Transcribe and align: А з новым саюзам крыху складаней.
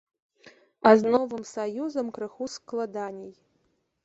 А 0.89 0.93
з 1.01 1.11
новым 1.15 1.43
саюзам 1.53 2.07
крыху 2.17 2.45
складаней. 2.57 3.31